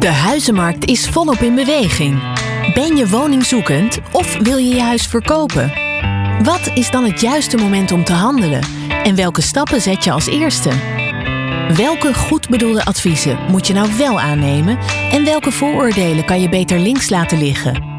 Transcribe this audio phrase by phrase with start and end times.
[0.00, 2.22] De huizenmarkt is volop in beweging.
[2.74, 5.72] Ben je woningzoekend of wil je je huis verkopen?
[6.42, 8.60] Wat is dan het juiste moment om te handelen?
[9.02, 10.70] En welke stappen zet je als eerste?
[11.76, 14.78] Welke goed bedoelde adviezen moet je nou wel aannemen
[15.12, 17.98] en welke vooroordelen kan je beter links laten liggen?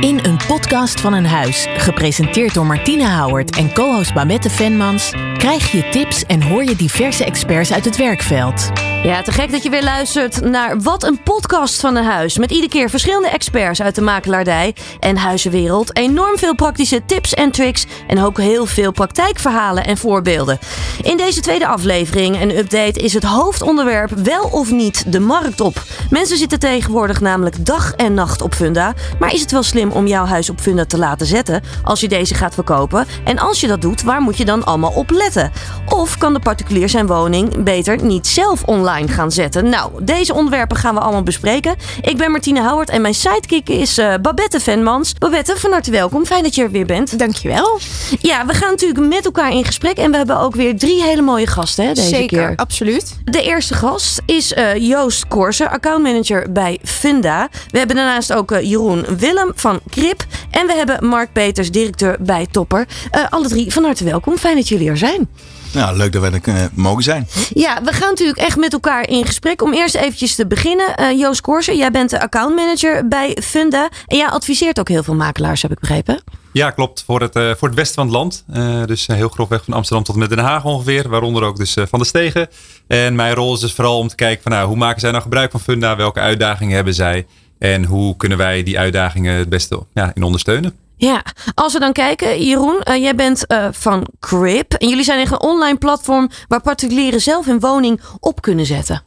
[0.00, 5.72] In een podcast van een huis, gepresenteerd door Martine Houwert en co-host Babette Venmans, krijg
[5.72, 8.70] je tips en hoor je diverse experts uit het werkveld.
[9.06, 12.38] Ja, te gek dat je weer luistert naar Wat een podcast van een huis.
[12.38, 15.96] Met iedere keer verschillende experts uit de makelaardij en huizenwereld.
[15.96, 20.58] Enorm veel praktische tips en tricks en ook heel veel praktijkverhalen en voorbeelden.
[21.02, 25.82] In deze tweede aflevering en update is het hoofdonderwerp wel of niet de markt op.
[26.10, 28.94] Mensen zitten tegenwoordig namelijk dag en nacht op Funda.
[29.18, 32.08] Maar is het wel slim om jouw huis op Funda te laten zetten als je
[32.08, 33.06] deze gaat verkopen?
[33.24, 35.52] En als je dat doet, waar moet je dan allemaal op letten?
[35.88, 39.68] Of kan de particulier zijn woning beter niet zelf online gaan zetten.
[39.68, 41.74] Nou, deze onderwerpen gaan we allemaal bespreken.
[42.00, 45.12] Ik ben Martine Howard en mijn sidekick is uh, Babette Venmans.
[45.12, 46.26] Babette, van harte welkom.
[46.26, 47.18] Fijn dat je er weer bent.
[47.18, 47.78] Dankjewel.
[48.20, 51.22] Ja, we gaan natuurlijk met elkaar in gesprek en we hebben ook weer drie hele
[51.22, 52.52] mooie gasten hè, deze Zeker, keer.
[52.56, 53.16] absoluut.
[53.24, 57.48] De eerste gast is uh, Joost Korsen, accountmanager bij Funda.
[57.70, 62.16] We hebben daarnaast ook uh, Jeroen Willem van Krip en we hebben Mark Peters, directeur
[62.20, 62.86] bij Topper.
[63.30, 64.36] alle drie van harte welkom.
[64.38, 65.28] Fijn dat jullie er zijn.
[65.76, 67.28] Nou, leuk dat wij er uh, mogen zijn.
[67.54, 69.62] Ja, we gaan natuurlijk echt met elkaar in gesprek.
[69.62, 71.00] Om eerst eventjes te beginnen.
[71.00, 73.88] Uh, Joost Korsen, jij bent de accountmanager bij Funda.
[74.06, 76.22] En jij adviseert ook heel veel makelaars, heb ik begrepen.
[76.52, 77.02] Ja, klopt.
[77.06, 78.44] Voor het, uh, voor het westen van het land.
[78.86, 81.08] dus heel grofweg van Amsterdam tot en met Den Haag ongeveer.
[81.08, 82.48] Waaronder ook dus van de stegen.
[82.86, 85.22] En mijn rol is dus vooral om te kijken van nou, hoe maken zij nou
[85.22, 85.96] gebruik van Funda?
[85.96, 87.26] Welke uitdagingen hebben zij?
[87.58, 90.85] En hoe kunnen wij die uitdagingen het beste ja, in ondersteunen?
[90.96, 91.22] Ja,
[91.54, 94.72] als we dan kijken, Jeroen, uh, jij bent uh, van Crip.
[94.72, 99.02] En jullie zijn echt een online platform waar particulieren zelf hun woning op kunnen zetten.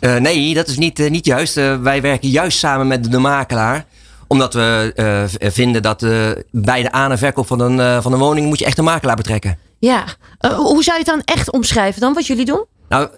[0.00, 1.54] Uh, nee, dat is niet, niet juist.
[1.54, 3.84] wij werken juist samen met de makelaar
[4.26, 6.00] omdat we vinden dat
[6.50, 9.16] bij de aan- en verkoop van een, van een woning moet je echt een makelaar
[9.16, 9.58] betrekken.
[9.78, 10.04] Ja,
[10.56, 12.64] hoe zou je het dan echt omschrijven dan, wat jullie doen?
[12.88, 13.08] Nou,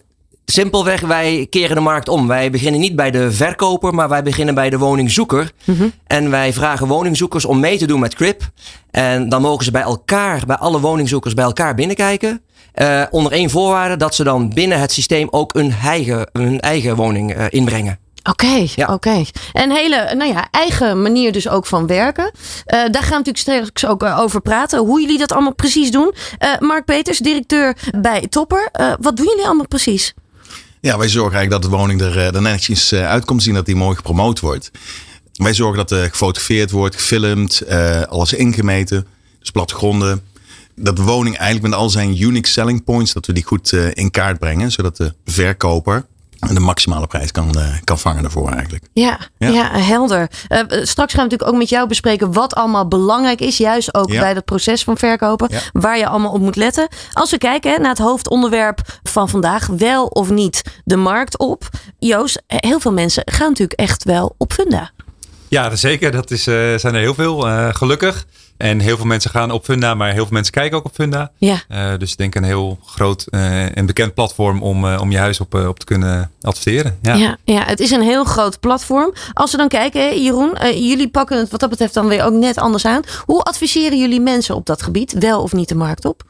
[0.52, 2.26] Simpelweg, wij keren de markt om.
[2.26, 5.52] Wij beginnen niet bij de verkoper, maar wij beginnen bij de woningzoeker.
[5.64, 5.92] Mm -hmm.
[6.06, 8.42] En wij vragen woningzoekers om mee te doen met Crip.
[8.90, 12.42] En dan mogen ze bij elkaar, bij alle woningzoekers bij elkaar binnenkijken.
[12.74, 16.96] Uh, onder één voorwaarde dat ze dan binnen het systeem ook hun eigen, hun eigen
[16.96, 17.98] woning uh, inbrengen.
[18.22, 18.84] Oké, okay, ja.
[18.84, 18.92] oké.
[18.92, 19.26] Okay.
[19.52, 22.24] Een hele nou ja, eigen manier dus ook van werken.
[22.24, 22.30] Uh,
[22.66, 24.78] daar gaan we natuurlijk straks ook over praten.
[24.78, 26.14] Hoe jullie dat allemaal precies doen.
[26.58, 28.68] Mark Peters, directeur bij Topper.
[29.00, 30.14] wat doen jullie allemaal precies?
[30.86, 33.42] Ja, wij zorgen eigenlijk dat de woning er, er netjes uitkomt.
[33.42, 34.70] Zien dat die mooi gepromoot wordt.
[35.32, 37.62] Wij zorgen dat er gefotografeerd wordt, gefilmd,
[38.08, 39.06] alles ingemeten.
[39.40, 40.22] Dus plattegronden.
[40.74, 44.10] Dat de woning eigenlijk met al zijn unique selling points, dat we die goed in
[44.10, 44.72] kaart brengen.
[44.72, 46.06] Zodat de verkoper
[46.38, 48.84] de maximale prijs kan, uh, kan vangen daarvoor eigenlijk.
[48.92, 49.48] Ja, ja.
[49.48, 50.30] ja helder.
[50.48, 53.56] Uh, straks gaan we natuurlijk ook met jou bespreken wat allemaal belangrijk is.
[53.56, 54.20] Juist ook ja.
[54.20, 55.48] bij dat proces van verkopen.
[55.50, 55.60] Ja.
[55.72, 56.88] Waar je allemaal op moet letten.
[57.12, 59.66] Als we kijken hè, naar het hoofdonderwerp van vandaag.
[59.66, 61.68] Wel of niet de markt op.
[61.98, 64.90] Joost, heel veel mensen gaan natuurlijk echt wel op Funda.
[65.48, 66.10] Ja, zeker.
[66.12, 67.40] Dat is, uh, zijn er heel veel.
[67.72, 68.26] gelukkig.
[68.56, 71.30] En heel veel mensen gaan op Funda, maar heel veel mensen kijken ook op Funda.
[71.38, 71.62] Ja.
[71.68, 73.26] Uh, dus ik denk een heel groot
[73.74, 76.98] en bekend platform om, om je huis op, op te kunnen adverteren.
[77.02, 77.14] Ja.
[77.14, 79.12] Ja, ja, het is een heel groot platform.
[79.32, 82.58] Als we dan kijken, Jeroen, jullie pakken het wat dat betreft dan weer ook net
[82.58, 83.02] anders aan.
[83.24, 85.12] Hoe adviseren jullie mensen op dat gebied?
[85.12, 86.22] Wel of niet de markt op?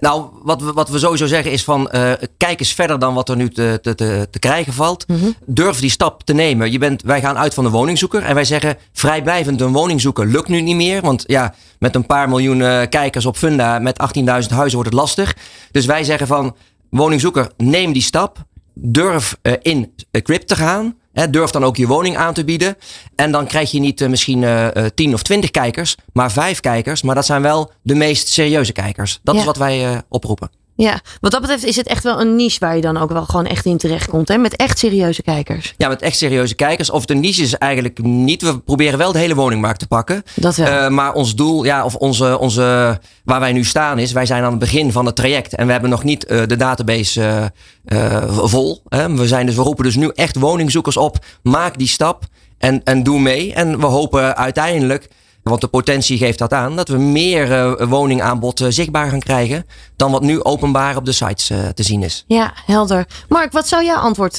[0.00, 3.28] Nou, wat we, wat we sowieso zeggen is van uh, kijk eens verder dan wat
[3.28, 5.08] er nu te, te, te, te krijgen valt.
[5.08, 5.30] Mhm.
[5.46, 6.72] Durf die stap te nemen.
[6.72, 10.48] Je bent, wij gaan uit van de woningzoeker en wij zeggen vrijblijvend een woningzoeker lukt
[10.48, 11.00] nu niet meer.
[11.00, 14.92] Want ja, met een paar miljoen uh, kijkers op Funda met 18.000 huizen wordt het
[14.92, 15.36] lastig.
[15.70, 16.56] Dus wij zeggen van
[16.90, 18.44] woningzoeker neem die stap.
[18.74, 20.94] Durf uh, in Crip te gaan.
[21.14, 22.76] He, durf dan ook je woning aan te bieden.
[23.16, 27.02] En dan krijg je niet uh, misschien uh, 10 of 20 kijkers, maar 5 kijkers.
[27.02, 29.20] Maar dat zijn wel de meest serieuze kijkers.
[29.22, 29.40] Dat Ja.
[29.40, 30.50] is wat wij uh, oproepen.
[30.76, 33.24] Ja, wat dat betreft is het echt wel een niche waar je dan ook wel
[33.24, 34.28] gewoon echt in terecht komt.
[34.28, 34.38] Hè?
[34.38, 35.74] Met echt serieuze kijkers.
[35.76, 36.90] Ja, met echt serieuze kijkers.
[36.90, 38.42] Of de niche is eigenlijk niet.
[38.42, 40.22] We proberen wel de hele woningmarkt te pakken.
[40.34, 40.66] Dat wel.
[40.66, 44.42] Uh, maar ons doel, ja, of onze, onze, waar wij nu staan is, wij zijn
[44.42, 45.54] aan het begin van het traject.
[45.54, 47.52] En we hebben nog niet uh, de database
[47.86, 48.82] uh, vol.
[48.88, 49.14] Hè?
[49.14, 51.24] We, zijn dus, we roepen dus nu echt woningzoekers op.
[51.42, 52.24] Maak die stap
[52.58, 53.52] en, en doe mee.
[53.52, 55.08] En we hopen uiteindelijk
[55.44, 56.76] want de potentie geeft dat aan.
[56.76, 59.66] Dat we meer uh, woningaanbod uh, zichtbaar gaan krijgen.
[59.96, 62.24] Dan wat nu openbaar op de sites uh, te zien is.
[62.26, 63.06] Ja, helder.
[63.28, 64.38] Mark, wat zou jouw antwoord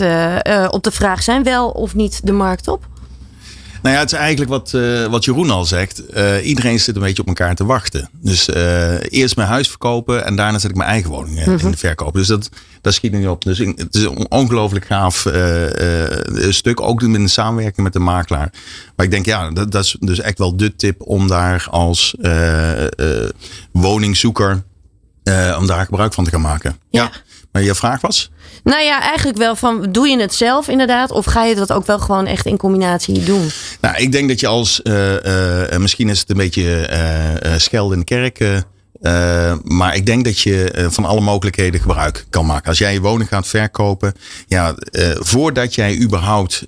[0.69, 1.43] op de vraag zijn?
[1.43, 2.87] Wel of niet de markt op?
[3.85, 6.01] Nou ja, het is eigenlijk wat, uh, wat Jeroen al zegt.
[6.13, 8.09] Uh, iedereen zit een beetje op elkaar te wachten.
[8.11, 11.77] Dus uh, eerst mijn huis verkopen en daarna zet ik mijn eigen woning in de
[11.77, 12.13] verkoop.
[12.13, 12.49] Dus dat,
[12.81, 13.43] dat schiet niet op.
[13.43, 15.27] Dus het is een ongelooflijk gaaf
[16.49, 16.81] stuk.
[16.81, 18.49] Ook in de samenwerking met de makelaar.
[18.95, 22.15] Maar ik denk, ja, dat, dat is dus echt wel de tip om daar als
[23.71, 24.63] woningzoeker
[25.57, 26.79] om daar gebruik van te gaan maken.
[26.89, 27.01] ja.
[27.01, 27.11] ja.
[27.55, 28.31] Maar je vraag was?
[28.63, 31.11] Nou ja, eigenlijk wel van doe je het zelf inderdaad?
[31.11, 33.49] Of ga je dat ook wel gewoon echt in combinatie doen?
[33.85, 36.89] Nou, ik denk dat je als, uh, uh, misschien is het een beetje
[37.57, 38.63] scheld in de kerk.
[39.63, 42.67] maar ik denk dat je van alle mogelijkheden gebruik kan maken.
[42.67, 44.13] Als jij je woning gaat verkopen,
[44.47, 44.75] ja,
[45.19, 46.67] voordat jij überhaupt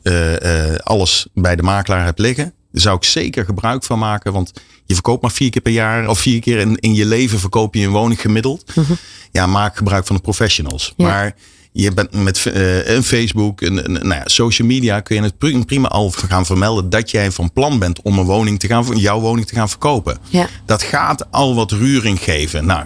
[0.84, 4.34] alles bij de makelaar hebt liggen, zou ik zeker gebruik van maken.
[4.34, 4.54] Want
[4.86, 7.76] je verkoopt maar vier keer per jaar of vier keer in, in je leven verkoop
[7.76, 8.72] je een woning gemiddeld.
[8.74, 8.98] -hmm.
[9.32, 10.94] Ja, maak gebruik van de professionals.
[10.98, 11.08] Ja.
[11.08, 11.36] Maar
[11.82, 15.66] je bent met uh, een Facebook, een, een, nou ja, social media, kun je het
[15.66, 19.20] prima al gaan vermelden dat jij van plan bent om een woning te gaan, jouw
[19.20, 20.18] woning te gaan verkopen.
[20.30, 20.48] Ja.
[20.66, 22.66] Dat gaat al wat ruring geven.
[22.66, 22.86] Nou,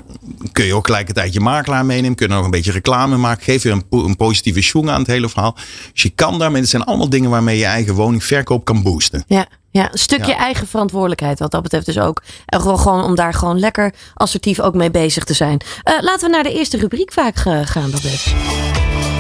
[0.52, 3.64] kun je ook gelijkertijd je makelaar meenemen, kun je nog een beetje reclame maken, geef
[3.64, 5.56] je een, een positieve schwung aan het hele verhaal.
[5.94, 9.24] Dus je kan daarmee, het zijn allemaal dingen waarmee je eigen woningverkoop kan boosten.
[9.28, 9.48] Ja.
[9.72, 10.38] Ja, een stukje ja.
[10.38, 12.22] eigen verantwoordelijkheid wat dat betreft dus ook.
[12.46, 15.62] En gewoon, gewoon om daar gewoon lekker assertief ook mee bezig te zijn.
[15.84, 18.30] Uh, laten we naar de eerste rubriek vaak gaan, Babette.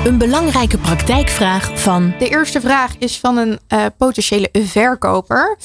[0.05, 2.13] Een belangrijke praktijkvraag van...
[2.19, 5.57] De eerste vraag is van een uh, potentiële verkoper.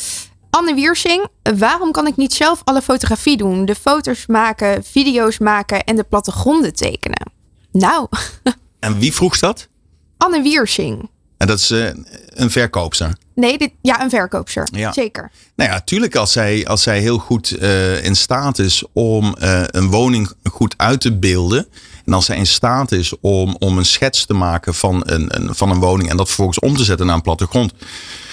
[0.50, 1.26] Anne Wiersing,
[1.58, 3.64] waarom kan ik niet zelf alle fotografie doen?
[3.64, 7.32] De foto's maken, video's maken en de plattegronden tekenen?
[7.72, 8.06] Nou.
[8.78, 9.68] En wie vroeg dat?
[10.16, 11.10] Anne Wiersing.
[11.36, 11.88] En dat is uh,
[12.26, 13.16] een verkoopster?
[13.36, 14.68] Nee, dit, ja, een verkoopster.
[14.72, 14.92] Ja.
[14.92, 15.30] Zeker.
[15.56, 19.62] Nou ja, tuurlijk als zij, als zij heel goed uh, in staat is om uh,
[19.66, 21.66] een woning goed uit te beelden.
[22.04, 25.54] En als zij in staat is om, om een schets te maken van een, een,
[25.54, 26.10] van een woning.
[26.10, 27.72] En dat vervolgens om te zetten naar een plattegrond.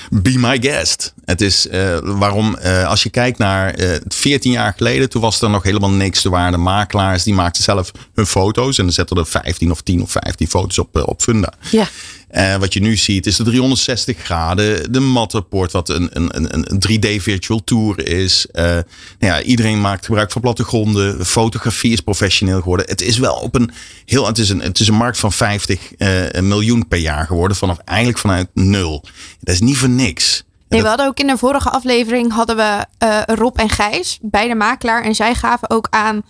[0.09, 1.13] Be my guest.
[1.25, 2.55] Het is uh, waarom,
[2.85, 6.23] als je kijkt naar uh, 14 jaar geleden, toen was er nog helemaal niks.
[6.23, 10.01] Waren de makelaars die maakten zelf hun foto's en dan zetten er 15 of 10
[10.01, 11.53] of 15 foto's op, op Funda.
[11.71, 11.87] Ja.
[12.33, 16.71] Uh, wat je nu ziet is de 360 graden, de Matterport, wat een, een, een,
[16.71, 18.47] een 3D virtual tour is.
[18.53, 18.83] Uh, nou
[19.19, 21.25] ja, iedereen maakt gebruik van plattegronden.
[21.25, 22.85] Fotografie is professioneel geworden.
[22.89, 23.71] Het is wel op een
[24.05, 27.57] heel, het is een, het is een markt van 50 uh, miljoen per jaar geworden,
[27.57, 29.03] vanaf eigenlijk vanuit nul.
[29.39, 30.43] Dat is niet voor niks.
[30.69, 32.85] Nee, we hadden ook in de vorige aflevering hadden we
[33.25, 36.23] Rob en Gijs, beide makelaar, en zij gaven ook aan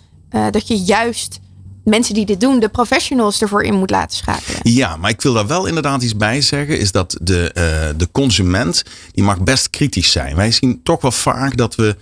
[0.51, 1.39] dat je juist
[1.83, 4.59] mensen die dit doen, de professionals ervoor in moet laten schakelen.
[4.63, 6.79] Ja, maar ik wil daar wel inderdaad iets bij zeggen.
[6.79, 10.35] Is dat de, uh, de consument, die mag best kritisch zijn.
[10.35, 11.95] Wij zien toch wel vaak dat we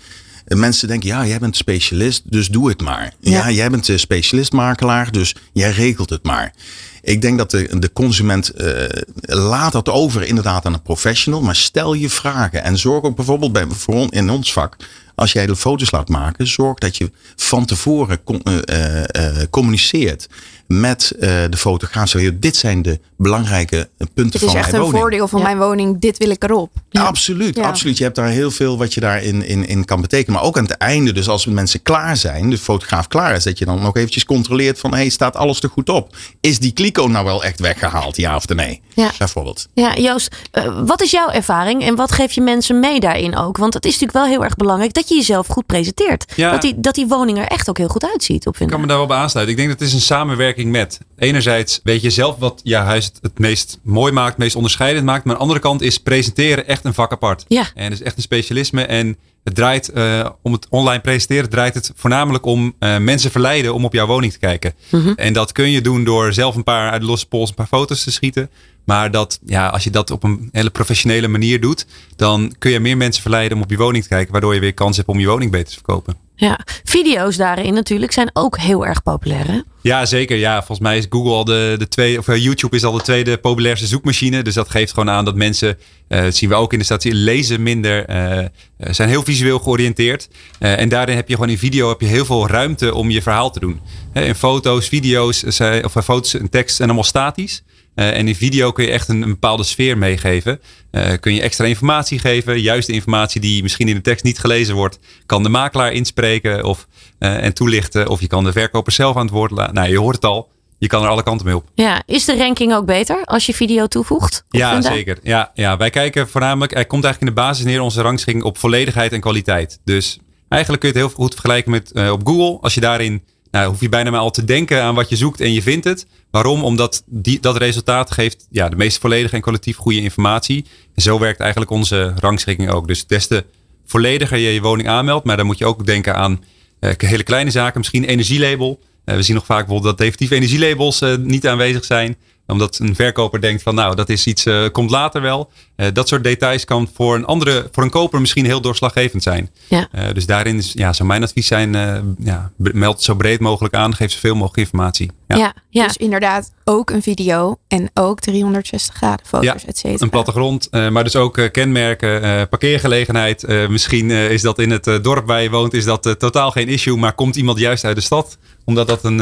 [0.48, 3.14] mensen denken, ja, jij bent specialist, dus doe het maar.
[3.20, 6.54] Ja, ja jij bent de specialistmakelaar, dus jij regelt het maar.
[7.02, 8.84] Ik denk dat de, de consument uh,
[9.22, 13.52] laat dat over inderdaad aan een professional, maar stel je vragen en zorg ook bijvoorbeeld
[13.52, 14.78] bij, voor in ons vak
[15.16, 19.04] als jij de foto's laat maken, zorg dat je van tevoren uh, uh,
[19.50, 20.30] communiceert
[20.68, 21.20] met uh,
[21.50, 22.12] de fotograaf.
[22.12, 24.66] Dit zijn de belangrijke punten van mijn woning.
[24.66, 25.46] Het is echt een voordeel van ja.
[25.46, 26.00] mijn woning.
[26.00, 26.72] Dit wil ik erop.
[26.94, 27.02] Ja.
[27.04, 27.64] Absoluut, ja.
[27.64, 27.98] absoluut.
[27.98, 30.34] Je hebt daar heel veel wat je daarin in, in kan betekenen.
[30.34, 33.58] Maar ook aan het einde, dus als mensen klaar zijn, de fotograaf klaar is, dat
[33.58, 36.16] je dan nog eventjes controleert van, hey, staat alles er goed op?
[36.40, 38.82] Is die kliko nou wel echt weggehaald, ja of nee?
[38.94, 39.12] Ja.
[39.18, 39.68] Bijvoorbeeld.
[39.74, 43.58] Ja, Joost, uh, wat is jouw ervaring en wat geef je mensen mee daarin ook?
[43.58, 46.34] Want het is natuurlijk wel heel erg belangrijk dat je jezelf goed presenteert.
[46.36, 46.52] Ja.
[46.52, 48.48] Dat, die, dat die woning er echt ook heel goed uitziet.
[48.48, 49.56] Op ik kan me daar wel bij aansluiten.
[49.56, 51.00] Ik denk dat het is een samenwerking met.
[51.18, 55.24] Enerzijds weet je zelf wat je huis het meest mooi maakt, het meest onderscheidend maakt.
[55.24, 57.46] Maar aan de andere kant is presenteren echt een vak apart.
[57.48, 57.66] Ja.
[57.76, 58.84] En het is echt een specialisme.
[58.84, 63.74] En het draait, uh, om het online presenteren, draait het voornamelijk om uh, mensen verleiden
[63.74, 64.74] om op jouw woning te kijken.
[64.90, 65.14] Mm -hmm.
[65.16, 67.68] En dat kun je doen door zelf een paar uit de losse pols een paar
[67.68, 68.50] foto's te schieten.
[68.86, 71.86] Maar dat, ja, als je dat op een hele professionele manier doet,
[72.16, 74.74] dan kun je meer mensen verleiden om op je woning te kijken, waardoor je weer
[74.74, 76.16] kans hebt om je woning beter te verkopen.
[76.42, 79.48] Ja, video's daarin natuurlijk zijn ook heel erg populair.
[79.48, 79.62] Hè?
[79.82, 80.38] Ja, zeker.
[80.38, 83.38] Ja, volgens mij is Google al de, de tweede, of YouTube is al de tweede
[83.38, 84.42] populairste zoekmachine.
[84.42, 85.78] Dus dat geeft gewoon aan dat mensen,
[86.10, 88.46] uh, dat zien we ook in de statistiek, lezen minder, uh,
[88.78, 90.30] zijn heel visueel georiënteerd.
[90.60, 93.22] Uh, en daarin heb je gewoon in video heb je heel veel ruimte om je
[93.22, 93.80] verhaal te doen.
[94.14, 95.44] in foto's, video's,
[95.84, 97.64] of foto's en tekst zijn allemaal statisch.
[97.96, 100.62] Uh, en in video kun je echt een, een bepaalde sfeer meegeven.
[100.92, 102.62] Uh, kun je extra informatie geven.
[102.62, 106.64] Juist de informatie die misschien in de tekst niet gelezen wordt, kan de makelaar inspreken
[106.64, 106.88] of,
[107.20, 108.08] uh, en toelichten.
[108.08, 109.74] Of je kan de verkoper zelf aan het woord laten.
[109.74, 110.50] Nou, je hoort het al.
[110.78, 111.70] Je kan er alle kanten mee op.
[111.74, 114.46] Ja, is de ranking ook beter als je video toevoegt?
[114.50, 115.18] Ja, zeker.
[115.24, 118.58] Ja, ja, wij kijken voornamelijk, er komt eigenlijk in de basis neer onze rangschikking op
[118.58, 119.80] volledigheid en kwaliteit.
[119.84, 120.20] Dus
[120.50, 122.58] eigenlijk kun je het heel goed vergelijken met op Google.
[122.62, 125.40] Als je daarin Nou, hoef je bijna maar al te denken aan wat je zoekt
[125.40, 126.06] en je vindt het.
[126.32, 126.64] Waarom?
[126.64, 130.66] Omdat die, dat resultaat geeft ja, de meest volledige en collectief goede informatie.
[130.96, 132.88] En zo werkt eigenlijk onze rangschikking ook.
[132.88, 133.46] Dus des te
[133.86, 135.26] vollediger je je woning aanmeldt.
[135.26, 136.44] Maar dan moet je ook denken aan
[136.80, 137.80] uh, hele kleine zaken.
[137.80, 138.80] Misschien energielabel.
[139.06, 142.18] Uh, we zien nog vaak bijvoorbeeld dat definitieve energielabels uh, niet aanwezig zijn
[142.52, 145.52] omdat een verkoper denkt van nou, dat is iets, uh, komt later wel.
[145.78, 149.50] Uh, dat soort details kan voor een andere, voor een koper misschien heel doorslaggevend zijn.
[149.68, 149.88] Ja.
[149.96, 151.72] Uh, dus daarin is, ja, zou mijn advies zijn,
[152.20, 153.96] ja, meld het zo breed mogelijk aan.
[153.96, 155.12] Geef zoveel mogelijk informatie.
[155.28, 155.38] Ja.
[155.38, 155.88] Ja, ja.
[155.88, 160.04] Dus inderdaad ook een video en ook 360 graden foto's, ja, et cetera.
[160.04, 163.48] Een plattegrond, maar dus ook kenmerken, parkeergelegenheid.
[163.70, 166.98] misschien is dat in het dorp waar je woont, is dat totaal geen issue.
[166.98, 168.38] Maar komt iemand juist uit de stad?
[168.66, 169.18] Omdat dat een,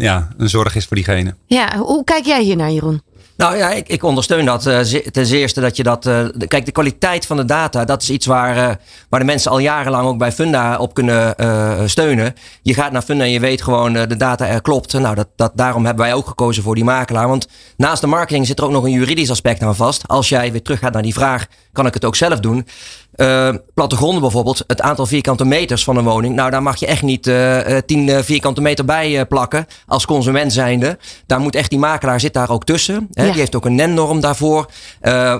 [0.00, 1.34] ja, een zorg is voor diegene.
[1.46, 3.02] Ja, hoe kijk jij hier naar, Jeroen?
[3.36, 6.06] Nou ja, ik, ik ondersteun dat uh, ten eerste dat je dat.
[6.06, 8.74] Uh, kijk, de kwaliteit van de data, dat is iets waar, uh,
[9.08, 11.34] waar de mensen al jarenlang ook bij Funda op kunnen
[11.88, 12.34] steunen.
[12.62, 14.92] Je gaat naar Funda en je weet gewoon de data er klopt.
[14.92, 17.28] Nou, dat, dat, daarom hebben wij ook gekozen voor die makelaar.
[17.28, 20.08] Want naast de marketing zit er ook nog een juridisch aspect aan vast.
[20.08, 22.66] Als jij weer terug gaat naar die vraag, kan ik het ook zelf doen.
[23.16, 26.34] Uh, plattegronden bijvoorbeeld, het aantal vierkante meters van een woning.
[26.34, 30.98] Nou, daar mag je echt niet uh, 10 vierkante meter bij plakken als consument zijnde.
[31.26, 33.08] Daar moet echt die makelaar zit daar ook tussen.
[33.12, 33.24] Hè?
[33.24, 33.30] Ja.
[33.30, 34.70] Die heeft ook een NEN-norm daarvoor.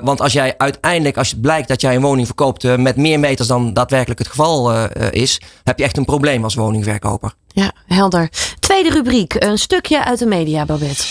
[0.02, 3.48] Want als jij uiteindelijk, als het blijkt dat jij een woning verkoopt met meer meters
[3.48, 7.32] dan daadwerkelijk het geval is, heb je echt een probleem als woningverkoper.
[7.46, 8.28] Ja, helder.
[8.60, 11.04] Tweede rubriek, een stukje uit de media, Babette.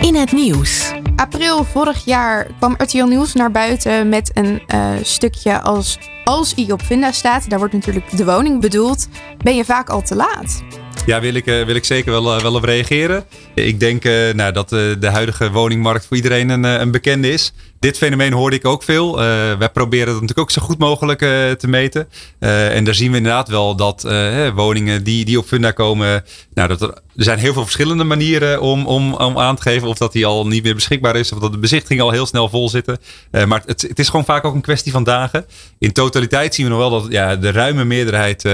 [0.00, 0.92] In het nieuws.
[1.20, 6.72] April vorig jaar kwam RTL Nieuws naar buiten met een uh, stukje als als I
[6.72, 9.08] op Funda staat, daar wordt natuurlijk de woning bedoeld,
[9.38, 10.62] ben je vaak al te laat.
[11.06, 13.24] Ja, wil ik, uh, wil ik zeker wel, uh, wel op reageren.
[13.54, 17.52] Ik denk nou, dat de huidige woningmarkt voor iedereen een, een bekende is.
[17.80, 19.16] Dit fenomeen hoorde ik ook veel.
[19.58, 21.18] wij proberen het natuurlijk ook zo goed mogelijk
[21.58, 22.08] te meten.
[22.38, 24.02] en daar zien we inderdaad wel dat
[24.54, 26.24] woningen die, die op Funda komen.
[26.54, 29.88] Nou, dat er, er zijn heel veel verschillende manieren om, om, om aan te geven
[29.88, 31.32] of dat die al niet meer beschikbaar is.
[31.32, 32.98] Of dat de bezichtigingen al heel snel vol zitten.
[33.30, 35.46] maar het, het is gewoon vaak ook een kwestie van dagen.
[35.78, 38.44] In totaliteit zien we nog wel dat ja, de ruime meerderheid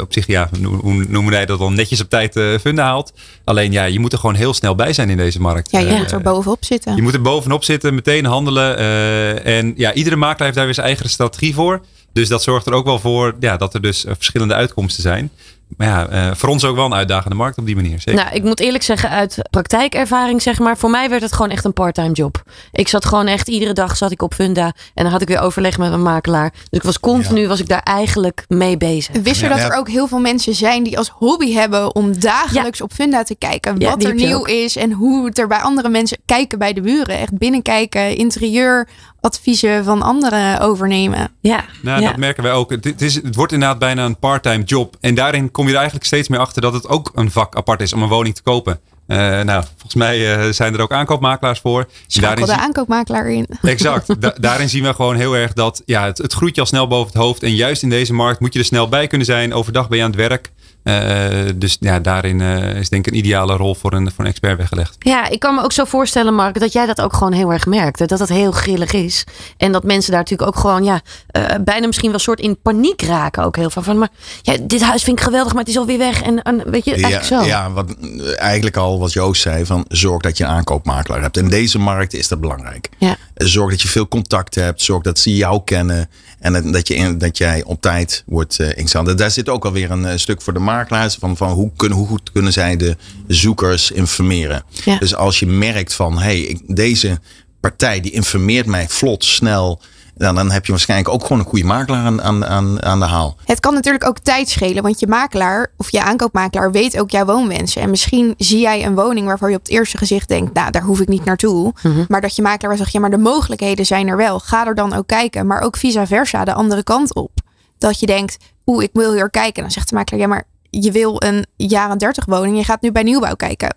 [0.00, 0.48] op zich, ja,
[0.80, 3.12] hoe noemen wij dat dan, netjes op tijd funda haalt.
[3.44, 5.70] Alleen ja, je moet er gewoon heel snel bij zijn in deze markt.
[5.70, 6.96] Ja, je moet er bovenop zitten.
[6.96, 8.55] Je moet er bovenop zitten, meteen handelen.
[8.56, 11.80] Uh, en ja, iedere makelaar heeft daar weer zijn eigen strategie voor.
[12.12, 15.30] Dus dat zorgt er ook wel voor ja, dat er dus verschillende uitkomsten zijn.
[15.76, 18.00] Maar ja, uh, voor ons ook wel een uitdagende markt op die manier.
[18.00, 18.22] Zeker.
[18.22, 21.64] Nou, ik moet eerlijk zeggen, uit praktijkervaring zeg maar, voor mij werd het gewoon echt
[21.64, 22.42] een parttime job.
[22.72, 25.40] Ik zat gewoon echt, iedere dag zat ik op Funda en dan had ik weer
[25.40, 26.50] overleg met een makelaar.
[26.50, 27.48] Dus ik was continu, ja.
[27.48, 29.22] was ik daar eigenlijk mee bezig.
[29.22, 29.70] Wist je ja, dat ja.
[29.70, 33.34] er ook heel veel mensen zijn die als hobby hebben om dagelijks op Funda te
[33.34, 34.48] kijken wat er nieuw ook.
[34.48, 37.18] is en hoe het er bij andere mensen kijken bij de buren.
[37.18, 38.88] Echt binnenkijken, interieur,
[39.20, 41.28] adviezen van anderen overnemen.
[41.40, 42.08] Ja, nou, ja.
[42.08, 42.70] dat merken wij ook.
[42.70, 44.96] Het, is, het wordt inderdaad bijna een parttime job.
[45.00, 47.80] En daarin kom je er eigenlijk steeds meer achter dat het ook een vak apart
[47.80, 48.80] is om een woning te kopen.
[49.06, 51.88] Uh, nou, volgens mij uh, zijn er ook aankoopmakelaars voor.
[52.06, 53.46] Schakel de aankoopmakelaar in.
[53.62, 54.20] Exact.
[54.20, 56.86] Da daarin zien we gewoon heel erg dat ja, het, het groeit je al snel
[56.88, 57.42] boven het hoofd.
[57.42, 59.54] En juist in deze markt moet je er snel bij kunnen zijn.
[59.54, 60.52] Overdag ben je aan het werk.
[60.88, 64.30] Uh, dus ja, daarin uh, is denk ik een ideale rol voor een, voor een
[64.30, 64.96] expert weggelegd.
[64.98, 67.66] Ja, ik kan me ook zo voorstellen, Mark, dat jij dat ook gewoon heel erg
[67.66, 68.08] merkt.
[68.08, 69.24] Dat het heel grillig is.
[69.56, 71.00] En dat mensen daar natuurlijk ook gewoon, ja,
[71.36, 73.44] uh, bijna misschien wel soort in paniek raken.
[73.44, 74.08] Ook heel veel van, maar
[74.42, 76.22] ja, dit huis vind ik geweldig, maar het is alweer weg.
[76.22, 77.46] En, en weet je, eigenlijk ja, zo.
[77.46, 77.94] Ja, wat,
[78.36, 81.36] eigenlijk al wat Joost zei, van zorg dat je een aankoopmakelaar hebt.
[81.36, 82.88] In deze markt is dat belangrijk.
[82.98, 83.16] Ja.
[83.36, 84.82] Zorg dat je veel contact hebt.
[84.82, 86.10] Zorg dat ze jou kennen.
[86.38, 89.18] En dat, je in, dat jij op tijd wordt uh, ingesteld.
[89.18, 91.14] Daar zit ook alweer een uh, stuk voor de makelaars.
[91.14, 94.64] Van, van hoe, kunnen, hoe goed kunnen zij de zoekers informeren.
[94.84, 94.98] Ja.
[94.98, 97.18] Dus als je merkt van hey, deze
[97.60, 99.80] partij die informeert mij vlot, snel.
[100.18, 103.04] Dan, dan heb je waarschijnlijk ook gewoon een goede makelaar aan, aan, aan, aan de
[103.04, 103.36] haal.
[103.44, 107.24] Het kan natuurlijk ook tijd schelen, want je makelaar of je aankoopmakelaar weet ook jouw
[107.24, 107.82] woonwensen.
[107.82, 110.82] En misschien zie jij een woning waarvan je op het eerste gezicht denkt, nou daar
[110.82, 111.72] hoef ik niet naartoe.
[111.82, 112.04] Mhm.
[112.08, 114.38] Maar dat je makelaar wel zegt, ja maar de mogelijkheden zijn er wel.
[114.38, 117.30] Ga er dan ook kijken, maar ook vice versa de andere kant op.
[117.78, 119.62] Dat je denkt, oeh ik wil hier kijken.
[119.62, 122.92] Dan zegt de makelaar, ja maar je wil een jaren 30 woning, je gaat nu
[122.92, 123.76] bij nieuwbouw kijken.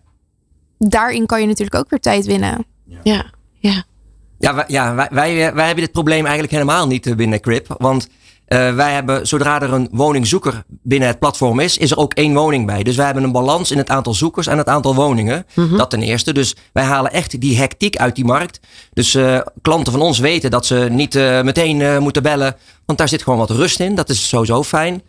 [0.77, 2.65] Daarin kan je natuurlijk ook weer tijd winnen.
[3.03, 3.25] Ja,
[3.59, 3.83] ja.
[4.39, 7.75] Ja, wij, ja wij, wij, wij hebben dit probleem eigenlijk helemaal niet binnen Crip.
[7.77, 8.07] Want
[8.49, 12.33] uh, wij hebben, zodra er een woningzoeker binnen het platform is, is er ook één
[12.33, 12.83] woning bij.
[12.83, 15.45] Dus wij hebben een balans in het aantal zoekers en het aantal woningen.
[15.53, 15.77] Mhm.
[15.77, 16.33] Dat ten eerste.
[16.33, 18.59] Dus wij halen echt die hectiek uit die markt.
[18.93, 22.55] Dus uh, klanten van ons weten dat ze niet uh, meteen moeten bellen.
[22.85, 23.95] Want daar zit gewoon wat rust in.
[23.95, 25.01] Dat is sowieso fijn.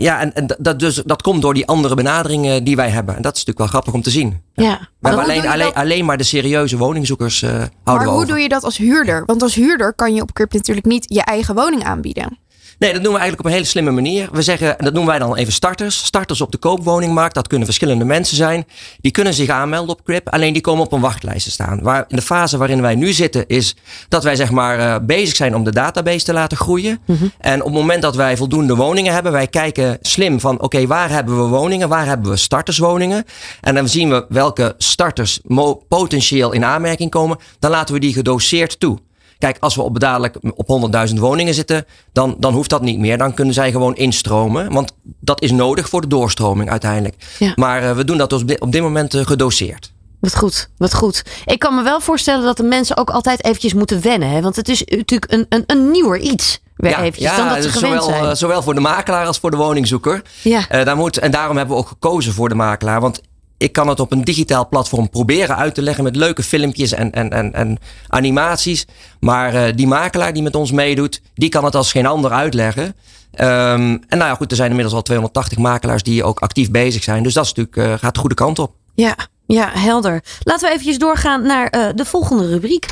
[0.00, 3.16] Ja, en, en dat, dus, dat komt door die andere benaderingen die wij hebben.
[3.16, 4.42] En dat is natuurlijk wel grappig om te zien.
[4.54, 4.64] Ja.
[4.64, 4.88] ja.
[5.00, 8.48] We hebben alleen, alleen, alleen maar de serieuze woningzoekers houden maar we hoe doe je
[8.48, 9.22] dat als huurder?
[9.26, 12.38] Want als huurder kan je op Crip natuurlijk niet je eigen woning aanbieden.
[12.78, 14.28] Nee, dat doen we eigenlijk op een hele slimme manier.
[14.32, 16.04] We zeggen, en dat noemen wij dan even starters.
[16.04, 18.66] Starters op de koopwoningmarkt, dat kunnen verschillende mensen zijn.
[19.00, 21.82] Die kunnen zich aanmelden op Crip, alleen die komen op een wachtlijst te staan.
[21.82, 23.76] Waar, in de fase waarin wij nu zitten is
[24.08, 27.00] dat wij zeg maar uh, bezig zijn om de database te laten groeien.
[27.04, 27.32] Mm -hmm.
[27.38, 30.86] En op het moment dat wij voldoende woningen hebben, wij kijken slim van oké, okay,
[30.86, 33.24] waar hebben we woningen, waar hebben we starterswoningen.
[33.60, 35.40] En dan zien we welke starters
[35.88, 37.38] potentieel in aanmerking komen.
[37.58, 38.98] Dan laten we die gedoseerd toe.
[39.38, 43.18] Kijk, als we op dadelijk op 100.000 woningen zitten, dan, dan hoeft dat niet meer.
[43.18, 44.72] Dan kunnen zij gewoon instromen.
[44.72, 47.14] Want dat is nodig voor de doorstroming uiteindelijk.
[47.38, 47.52] Ja.
[47.54, 49.92] Maar uh, we doen dat dus op dit moment uh, gedoseerd.
[50.20, 51.22] Wat goed, wat goed.
[51.44, 54.30] Ik kan me wel voorstellen dat de mensen ook altijd eventjes moeten wennen.
[54.30, 54.40] Hè?
[54.40, 56.60] Want het is natuurlijk een, een, een nieuwer iets.
[56.76, 58.24] Weer ja, eventjes, ja, dan dat ze gewend zowel, zijn.
[58.24, 60.22] uh, zowel voor de makelaar als voor de woningzoeker.
[60.42, 60.58] Ja.
[60.58, 63.00] Uh, daar moet, en daarom hebben we ook gekozen voor de makelaar.
[63.00, 63.20] Want
[63.58, 67.12] ik kan het op een digitaal platform proberen uit te leggen met leuke filmpjes en,
[67.12, 68.86] en, en, en animaties.
[69.20, 72.84] Maar uh, die makelaar die met ons meedoet, die kan het als geen ander uitleggen.
[72.84, 77.02] Um, en nou ja, goed, er zijn inmiddels al 280 makelaars die ook actief bezig
[77.02, 77.22] zijn.
[77.22, 78.72] Dus dat is natuurlijk, uh, gaat de goede kant op.
[78.94, 80.22] Ja, ja, helder.
[80.42, 82.86] Laten we eventjes doorgaan naar uh, de volgende rubriek.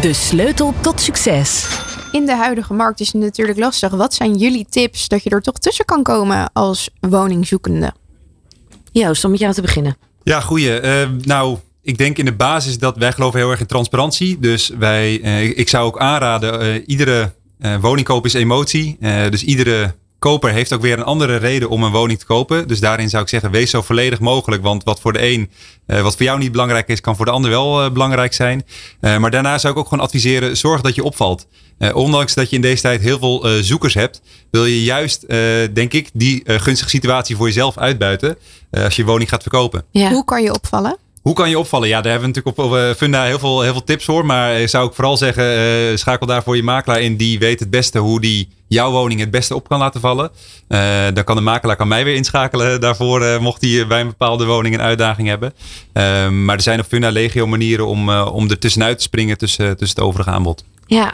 [0.00, 1.66] De sleutel tot succes.
[2.12, 3.90] In de huidige markt is het natuurlijk lastig.
[3.90, 7.92] Wat zijn jullie tips dat je er toch tussen kan komen als woningzoekende?
[8.92, 10.07] Joost, om met jou te beginnen.
[10.28, 10.82] Ja, goeie.
[10.82, 14.38] Uh, nou, ik denk in de basis dat wij geloven heel erg in transparantie.
[14.38, 17.32] Dus wij, uh, ik zou ook aanraden, uh, iedere
[17.80, 18.96] woningkoop is emotie.
[19.30, 22.68] dus iedere koper heeft ook weer een andere reden om een woning te kopen.
[22.68, 24.62] Dus daarin zou ik zeggen, wees zo volledig mogelijk.
[24.62, 25.50] Want wat voor de een,
[25.86, 28.64] uh, wat voor jou niet belangrijk is, kan voor de ander wel uh, belangrijk zijn.
[29.00, 31.46] Uh, maar daarna zou ik ook gewoon adviseren, zorg dat je opvalt.
[31.92, 34.20] ondanks dat je in deze tijd heel veel zoekers hebt,
[34.50, 35.28] wil je juist,
[35.74, 38.36] denk ik, die gunstige situatie voor jezelf uitbuiten.
[38.70, 39.84] als je woning gaat verkopen.
[39.90, 40.10] Ja.
[40.10, 40.96] Hoe kan je opvallen?
[41.22, 41.88] Hoe kan je opvallen?
[41.88, 44.26] Ja, daar hebben we natuurlijk op uh, Funda heel veel, heel veel tips voor.
[44.26, 45.58] Maar zou ik vooral zeggen,
[45.90, 47.16] uh, schakel daarvoor je makelaar in.
[47.16, 50.30] Die weet het beste hoe die jouw woning het beste op kan laten vallen.
[50.68, 53.40] Uh, dan kan de makelaar kan mij weer inschakelen daarvoor.
[53.40, 55.54] mocht hij bij een bepaalde woning een uitdaging hebben.
[56.44, 59.98] maar er zijn op Funda legio manieren om, om er tussenuit te springen tussen, tussen
[59.98, 60.64] het overige aanbod.
[60.86, 61.12] Ja,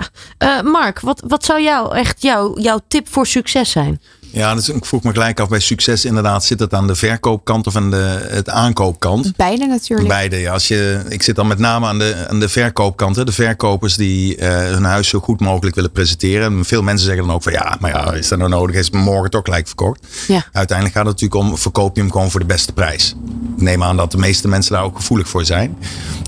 [0.63, 4.01] Mark, wat, wat zou jou echt jouw, jouw tip voor succes zijn?
[4.35, 6.45] Ja, dus ik vroeg me gelijk af bij succes inderdaad.
[6.45, 9.37] Zit het aan de verkoopkant of aan de het aankoopkant?
[9.37, 10.09] Beide natuurlijk.
[10.09, 10.53] Beide, ja.
[10.53, 13.17] Als je, ik zit dan met name aan de, aan de verkoopkant.
[13.17, 13.25] Hè.
[13.25, 16.53] De verkopers die uh, hun huis zo goed mogelijk willen presenteren.
[16.53, 18.77] En veel mensen zeggen dan ook van ja, maar ja, is dat nou nodig?
[18.77, 20.07] Is het morgen toch gelijk verkocht?
[20.27, 20.45] Ja.
[20.53, 23.17] Uiteindelijk gaat het natuurlijk om, verkoop je hem gewoon voor de beste prijs.
[23.57, 25.77] Ik neem aan dat de meeste mensen daar ook gevoelig voor zijn.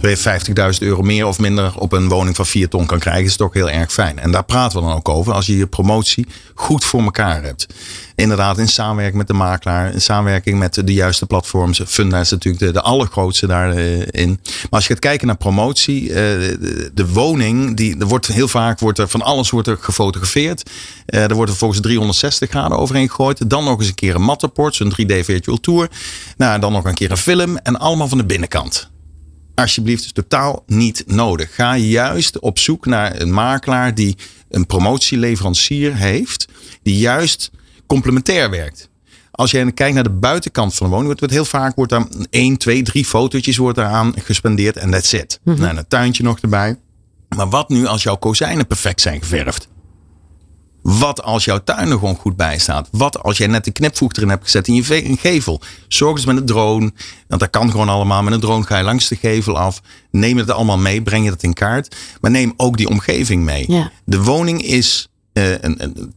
[0.00, 0.40] Dat je
[0.74, 3.52] 50.000 euro meer of minder op een woning van 4 ton kan krijgen, is toch
[3.52, 4.18] heel erg fijn.
[4.18, 5.32] En daar praten we dan ook over.
[5.32, 7.66] Als je je promotie goed voor elkaar hebt
[8.14, 11.80] inderdaad in samenwerking met de makelaar, in samenwerking met de juiste platforms.
[11.86, 14.40] Funda is natuurlijk de, de allergrootste daarin.
[14.52, 18.78] Maar als je gaat kijken naar promotie, de, de woning, die, er wordt heel vaak
[18.78, 20.70] wordt er van alles wordt er gefotografeerd.
[21.06, 23.50] Er wordt er volgens 360 graden overheen gegooid.
[23.50, 25.90] Dan nog eens een keer een matterport, zo'n 3D virtual tour.
[26.36, 28.90] Nou, dan nog een keer een film en allemaal van de binnenkant
[29.56, 31.54] alsjeblieft is totaal niet nodig.
[31.54, 34.16] Ga juist op zoek naar een makelaar die
[34.48, 36.48] een promotieleverancier heeft,
[36.82, 37.50] die juist
[37.86, 38.88] complementair werkt.
[39.30, 42.56] Als je kijkt naar de buitenkant van de woning, wordt heel vaak wordt daar één,
[42.56, 45.40] twee, drie fotootjes wordt eraan gespendeerd en that's it.
[45.42, 45.62] Mm -hmm.
[45.62, 46.78] Nou, een tuintje nog erbij.
[47.36, 49.68] Maar wat nu als jouw kozijnen perfect zijn geverfd?
[50.82, 52.88] Wat als jouw tuin er gewoon goed bij staat?
[52.90, 55.60] Wat als jij net de knipvoeg erin hebt gezet in je gevel?
[55.88, 56.92] Zorg eens met een drone,
[57.28, 58.22] want dat kan gewoon allemaal.
[58.22, 59.80] Met een drone ga je langs de gevel af.
[60.10, 61.96] Neem het allemaal mee, breng je dat in kaart.
[62.20, 63.64] Maar neem ook die omgeving mee.
[63.72, 63.92] Ja.
[64.04, 66.12] De woning is uh, een, een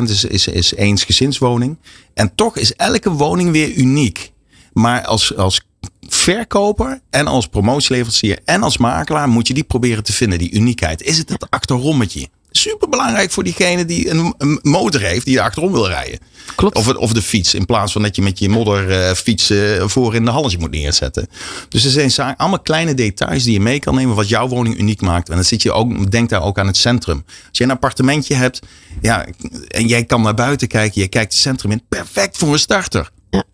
[0.00, 1.78] 80% is, is, is eensgezinswoning.
[2.14, 4.32] En toch is elke woning weer uniek.
[4.72, 5.60] Maar als, als
[6.08, 11.02] verkoper en als promotieleverancier en als makelaar moet je die proberen te vinden, die uniekheid.
[11.02, 12.28] Is het dat achterommetje?
[12.58, 16.18] Super belangrijk voor diegene die een, een, motor heeft die er achterom wil rijden.
[16.54, 16.76] Klopt.
[16.76, 20.24] Of, of de fiets, in plaats van dat je met je modderfiets uh, voor in
[20.24, 21.28] de halletje moet neerzetten.
[21.68, 25.00] Dus er zijn allemaal kleine details die je mee kan nemen wat jouw woning uniek
[25.00, 25.28] maakt.
[25.28, 27.24] En dan zit je ook, denk daar ook aan het centrum.
[27.26, 28.60] Als je een appartementje hebt
[29.00, 29.26] ja,
[29.68, 33.10] en jij kan naar buiten kijken, je kijkt het centrum in, perfect voor een starter.
[33.30, 33.44] Ja.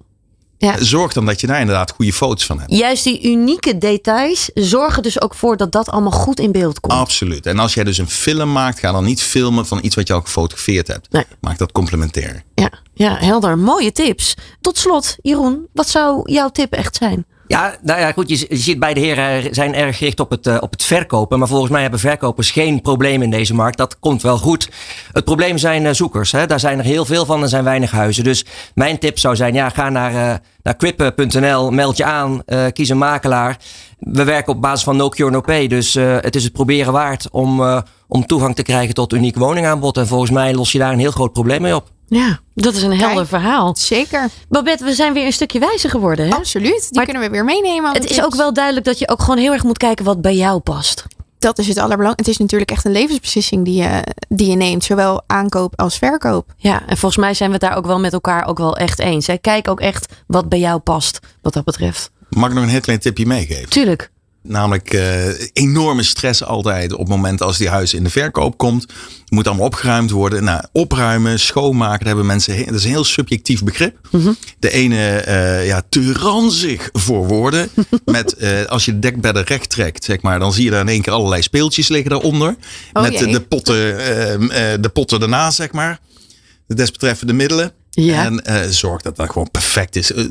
[0.79, 2.73] Zorg dan dat je daar inderdaad goede foto's van hebt.
[2.75, 6.99] Juist die unieke details zorgen dus ook voor dat dat allemaal goed in beeld komt.
[6.99, 7.47] Absoluut.
[7.47, 10.15] En als jij dus een film maakt, ga dan niet filmen van iets wat je
[10.15, 11.13] al gefotografeerd hebt.
[11.13, 11.25] Nee.
[11.41, 12.43] Maak dat complementair.
[12.55, 13.59] Ja, ja, helder.
[13.59, 14.35] Mooie tips.
[14.61, 17.27] Tot slot, Jeroen, wat zou jouw tip echt zijn?
[17.47, 18.29] Ja, nou ja, goed.
[18.29, 21.39] Je, ziet beide heren zijn erg gericht op het, uh, op het verkopen.
[21.39, 23.77] Maar volgens mij hebben verkopers geen probleem in deze markt.
[23.77, 24.71] Dat komt wel goed.
[25.13, 26.33] Het probleem zijn uh, zoekers.
[26.33, 26.47] Hè.
[26.47, 28.25] Daar zijn er heel veel van en zijn weinig huizen.
[28.25, 32.89] Dus mijn tip zou zijn, ja, ga naar, uh, naar quippen.nl, meld je aan, kies
[32.89, 33.59] een makelaar.
[33.99, 35.67] We werken op basis van no cure no pay.
[35.67, 39.97] Dus het is het proberen waard om, om toegang te krijgen tot uniek woningaanbod.
[39.97, 41.94] En volgens mij los je daar een heel groot probleem mee op.
[42.07, 43.77] Ja, dat is een helder Kijk, verhaal.
[43.77, 44.29] Zeker.
[44.49, 46.27] Babette, we zijn weer een stukje wijzer geworden.
[46.27, 46.35] Hè?
[46.35, 46.81] Absoluut.
[46.81, 47.93] Die Maar kunnen we weer meenemen.
[47.93, 50.37] Het is ook wel duidelijk dat je ook gewoon heel erg moet kijken wat bij
[50.37, 51.05] jou past.
[51.39, 52.31] Dat is het allerbelangrijkste.
[52.31, 54.85] Het is natuurlijk echt een levensbeslissing die je, die je neemt.
[54.85, 56.55] Zowel aankoop als verkoop.
[56.57, 58.99] Ja, en volgens mij zijn we het daar ook wel met elkaar ook wel echt
[58.99, 59.27] eens.
[59.27, 59.37] Hè?
[59.37, 62.11] Kijk ook echt wat bij jou past, wat dat betreft.
[62.29, 63.69] Mag ik nog een heel klein tipje meegeven?
[63.69, 64.11] Tuurlijk.
[64.49, 68.87] Namelijk eh, enorme stress altijd op het moment als die huis in de verkoop komt.
[69.29, 70.45] Moet allemaal opgeruimd worden.
[70.45, 72.57] Nou, opruimen, schoonmaken, daar hebben mensen.
[72.57, 73.99] he- Dat is een heel subjectief begrip.
[74.59, 77.69] De ene eh, ja, te ranzig voor woorden.
[78.05, 80.89] met eh, als je de dekbedden recht trekt, zeg maar, dan zie je daar in
[80.89, 82.57] één keer allerlei speeltjes liggen daaronder.
[82.93, 83.33] Oh met jee.
[83.33, 86.01] de potten, eh, eh, de potten daarna, zeg maar.
[86.67, 87.73] De desbetreffende middelen.
[87.95, 88.25] Ja.
[88.25, 90.13] En eh, zorg dat dat gewoon perfect is.
[90.13, 90.25] Eh,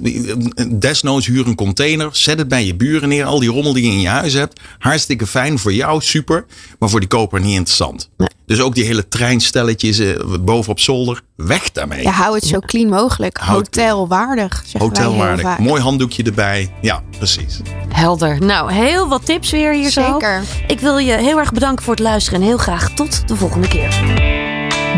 [0.69, 2.09] Desnoods huur een container.
[2.11, 3.25] Zet het bij je buren neer.
[3.25, 4.59] Al die rommel die je in je huis hebt.
[4.79, 6.45] Hartstikke fijn voor jou, super.
[6.79, 8.09] Maar voor die koper niet interessant.
[8.17, 8.27] Nee.
[8.45, 10.07] Dus ook die hele treinstelletjes eh,
[10.41, 11.21] boven op zolder.
[11.35, 12.01] Weg daarmee.
[12.03, 13.37] Ja, hou het zo clean mogelijk.
[13.37, 14.53] Hotelwaardig.
[14.65, 15.41] zeggen wij heel Hotelwaardig.
[15.45, 15.59] vaak.
[15.59, 16.73] Mooi handdoekje erbij.
[16.81, 17.59] Ja, precies.
[17.89, 18.39] Helder.
[18.41, 20.11] Nou, heel wat tips weer hier zo.
[20.11, 20.41] Zeker.
[20.67, 23.67] Ik wil je heel erg bedanken voor het luisteren en heel graag tot de volgende
[23.67, 24.42] keer.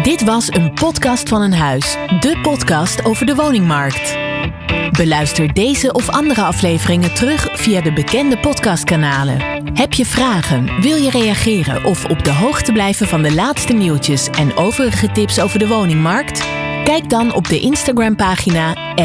[0.04, 1.98] Dit was een podcast van een huis.
[2.20, 4.18] De podcast over de woningmarkt.
[4.92, 9.64] Beluister deze of andere afleveringen terug via de bekende podcastkanalen.
[9.74, 14.30] Heb je vragen, wil je reageren of op de hoogte blijven van de laatste nieuwtjes
[14.30, 16.48] en overige tips over de woningmarkt?
[16.84, 18.96] Kijk dan op de Instagram pagina